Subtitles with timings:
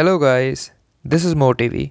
[0.00, 0.60] Hello guys,
[1.04, 1.90] this is MoTV.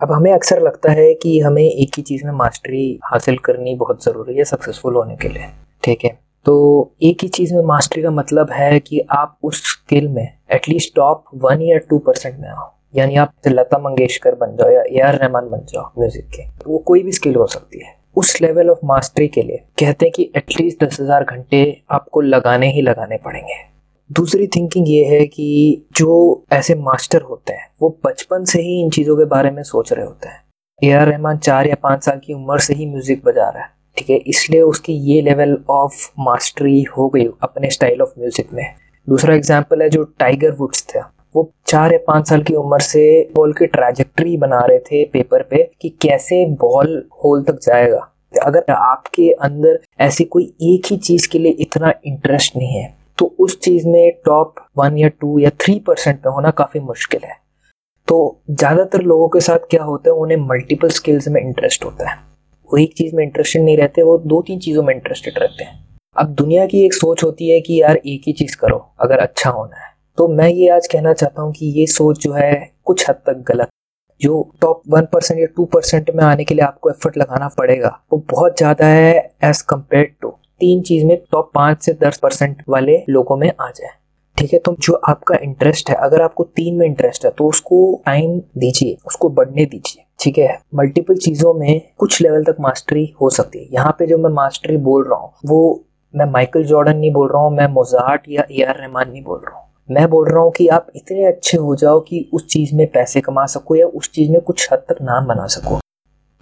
[0.00, 4.04] अब हमें अक्सर लगता है कि हमें एक ही चीज़ में मास्टरी हासिल करनी बहुत
[4.04, 5.46] ज़रूरी है सक्सेसफुल होने के लिए।
[5.84, 6.10] ठीक है?
[6.46, 6.54] तो
[7.02, 11.24] एक ही चीज़ में मास्टरी का मतलब है कि आप उस स्किल में एटलीस्ट टॉप
[11.34, 15.18] वन या टू परसेंट में आओ। यानी आप लता मंगेशकर बन जाओ या ए आर
[15.18, 18.70] रहमान बन जाओ म्यूज़िक के। तो वो कोई भी स्किल हो सकती है। उस लेवल
[18.70, 23.16] ऑफ़ मास्टरी के लिए कहते हैं कि एटलीस्ट दस हज़ार घंटे आपको लगाने ही लगाने
[23.24, 23.75] पड़ेंगे।
[24.10, 28.90] दूसरी थिंकिंग ये है कि जो ऐसे मास्टर होते हैं, वो बचपन से ही इन
[28.90, 30.42] चीज़ों के बारे में सोच रहे होते हैं।
[30.82, 33.68] ए आर रहमान चार या पाँच साल की उम्र से ही म्यूज़िक बजा रहा है,
[33.96, 34.16] ठीक है?
[34.18, 38.64] इसलिए उसकी ये लेवल ऑफ़ मास्टरी हो गई अपने स्टाइल ऑफ़ म्यूज़िक में।
[39.06, 41.00] दूसरा एग्ज़ाम्पल है जो टाइगर वुड्स थे।
[41.34, 45.42] वो चार या पाँच साल की उम्र से बॉल की ट्रैजेक्ट्री बना रहे थे पेपर
[45.42, 47.98] पे कि कैसे बॉल होल तक जाएगा।
[48.36, 53.34] अगर आपके अंदर ऐसी कोई एक ही चीज़ के लिए इतना इंटरेस्ट नहीं है तो
[53.40, 57.34] उस चीज़ में टॉप वन या टू या थ्री परसेंट में होना काफ़ी मुश्किल है।
[58.08, 58.16] तो
[58.50, 62.16] ज़्यादातर लोगों के साथ क्या होता है, उन्हें मल्टीपल स्किल्स में इंटरेस्ट होता है।
[62.70, 65.84] वो एक चीज़ में इंटरेस्टेड नहीं रहते, वो दो तीन चीज़ों में इंटरेस्टेड रहते हैं।
[66.16, 69.50] अब दुनिया की एक सोच होती है कि यार एक ही चीज़ करो, अगर अच्छा
[69.50, 73.08] होना है। तो मैं ये आज कहना चाहता हूँ कि ये सोच जो है, कुछ
[73.08, 73.68] हद तक गलत
[74.20, 77.88] जो टॉप वन परसेंट या टू परसेंट में आने के लिए आपको एफर्ट लगाना पड़ेगा,
[78.12, 82.62] वो बहुत ज़्यादा है एज कंपेयर टू तीन चीज़ में टॉप पाँच से दस परसेंट
[82.68, 83.90] वाले लोगों में आ जाए।
[84.36, 87.78] ठीक है तो जो आपका इंटरेस्ट है, अगर आपको तीन में इंटरेस्ट है तो उसको
[88.06, 93.30] टाइम दीजिए, उसको बढ़ने दीजिए। ठीक है मल्टीपल चीज़ों में कुछ लेवल तक मास्टरी हो
[93.30, 95.84] सकती है। यहाँ पे जो मैं मास्टरी बोल रहा हूँ, वो
[96.14, 99.38] मैं माइकल जॉर्डन नहीं बोल रहा हूँ, मैं मोजार्ट या ए आर रहमान नहीं बोल
[99.38, 102.74] रहा हूँ। मैं बोल रहा हूँ कि आप इतने अच्छे हो जाओ कि उस चीज़
[102.74, 105.78] में पैसे कमा सको या उस चीज़ में कुछ हद तक नाम बना सको।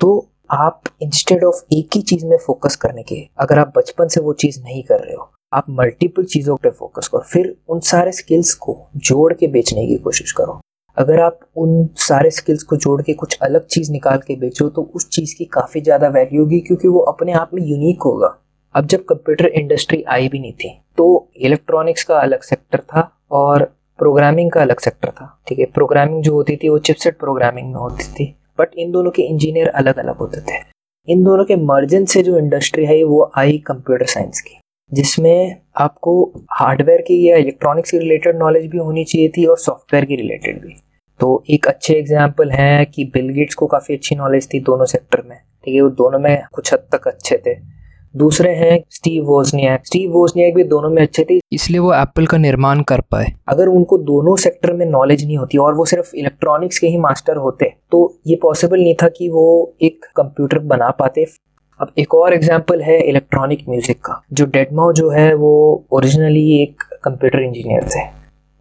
[0.01, 4.21] तो आप इंस्टेड ऑफ़ एक ही चीज़ में फोकस करने के, अगर आप बचपन से
[4.21, 8.13] वो चीज़ नहीं कर रहे हो, आप मल्टीपल चीज़ों पे फोकस करो। फिर उन सारे
[8.13, 10.61] स्किल्स को जोड़ के बेचने की कोशिश करो।
[10.97, 14.83] अगर आप उन सारे स्किल्स को जोड़ के कुछ अलग चीज़ निकाल के बेचो तो
[14.95, 18.35] उस चीज़ की काफ़ी ज़्यादा वैल्यू होगी, क्योंकि वो अपने आप में यूनिक होगा।
[18.75, 23.63] अब जब कंप्यूटर इंडस्ट्री आई भी नहीं थी तो इलेक्ट्रॉनिक्स का अलग सेक्टर था और
[23.99, 25.65] प्रोग्रामिंग का अलग सेक्टर था, ठीक है?
[25.67, 29.69] प्रोग्रामिंग जो होती थी, वो चिपसेट प्रोग्रामिंग में होती थी। बट इन दोनों के इंजीनियर
[29.69, 30.63] अलग अलग होते थे।
[31.09, 34.59] इन दोनों के मर्जन से जो इंडस्ट्री है, वो आई कंप्यूटर साइंस की।
[34.93, 40.05] जिसमें आपको हार्डवेयर की या इलेक्ट्रॉनिक्स की रिलेटेड नॉलेज भी होनी चाहिए थी और सॉफ्टवेयर
[40.05, 40.75] की रिलेटेड भी।
[41.21, 45.23] तो एक अच्छे एग्ज़ाम्पल है कि बिल गेट्स को काफ़ी अच्छी नॉलेज थी दोनों सेक्टर
[45.23, 47.55] में। ठीक है, वो दोनों में कुछ हद तक अच्छे थे।
[48.15, 52.39] दूसरे हैं स्टीव वोजनियाक। स्टीव वोजनियाक भी दोनों में अच्छे थे। इसलिए वो एप्पल का
[52.39, 56.79] निर्माण कर पाए। अगर उनको दोनों सेक्टर में नॉलेज नहीं होती और वो सिर्फ़ इलेक्ट्रॉनिक्स
[56.79, 61.27] के ही मास्टर होते तो ये पॉसिबल नहीं था कि वो एक कंप्यूटर बना पाते।
[61.81, 65.53] अब एक और एग्ज़ाम्पल है इलेक्ट्रॉनिक म्यूज़िक का जो डेडमाओ जो है वो
[65.93, 68.03] ओरिजिनली एक कंप्यूटर इंजीनियर थे।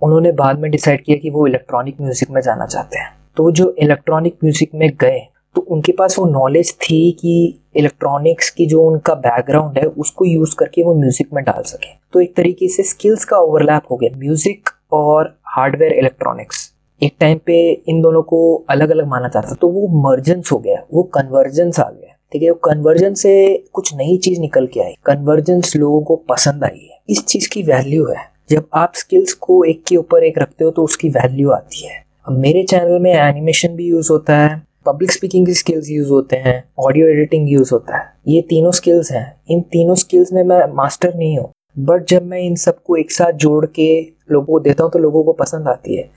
[0.02, 3.70] उन्होंने बाद में डिसाइड किया कि वो इलेक्ट्रॉनिक म्यूज़िक में जाना चाहते हैं। तो जो
[3.80, 5.20] इलेक्ट्रॉनिक म्यूज़िक में गए
[5.56, 10.56] तो उनके पास वो नॉलेज थी कि इलेक्ट्रॉनिक्स की जो उनका बैकग्राउंड है, उसको यूज़
[10.56, 14.18] करके वो म्यूज़िक में डाल सके। तो एक तरीके से स्किल्स का ओवरलैप हो गया
[14.20, 16.72] म्यूज़िक और हार्डवेयर इलेक्ट्रॉनिक्स
[17.02, 17.56] एक टाइम पे
[17.90, 21.80] इन दोनों को अलग अलग माना जाता था तो वो मर्जेंस हो गया, वो कन्वर्जेंस
[21.80, 22.50] आ गया, ठीक है?
[22.50, 27.00] वो कन्वर्जन से कुछ नई चीज़ निकल के आई। कन्वर्जेंस लोगों को पसंद आई है।
[27.10, 30.72] इस चीज़ की वैल्यू है। जब आप स्किल्स को एक के ऊपर एक रखते हो
[30.72, 35.12] तो उसकी वैल्यू आती है। अब मेरे चैनल में एनिमेशन भी यूज़ होता है। पब्लिक
[35.12, 39.26] स्पीकिंग की स्किल्स यूज़ होते हैं ऑडियो एडिटिंग यूज़ होता है। ये तीनों स्किल्स हैं।
[39.50, 43.32] इन तीनों स्किल्स में मैं मास्टर नहीं हूँ। बट जब मैं इन सबको एक साथ
[43.34, 44.02] जोड़ के
[44.32, 46.10] लोगों को देता हूँ तो लोगों को पसंद आती है।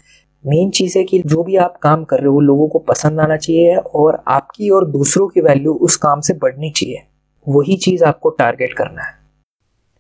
[0.45, 3.37] मेन चीज़ है कि जो भी आप काम कर रहे हो, लोगों को पसंद आना
[3.37, 7.03] चाहिए और आपकी और दूसरों की वैल्यू उस काम से बढ़नी चाहिए।
[7.47, 9.15] वही चीज़ आपको टारगेट करना है।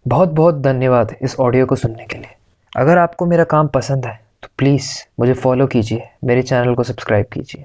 [0.06, 2.34] बहुत बहुत धन्यवाद इस ऑडियो को सुनने के लिए।
[2.76, 4.90] अगर आपको मेरा काम पसंद है तो प्लीज़
[5.20, 7.64] मुझे फॉलो कीजिए। मेरे चैनल को सब्सक्राइब कीजिए।